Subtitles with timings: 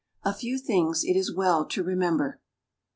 [0.23, 2.41] A FEW THINGS IT IS WELL TO REMEMBER.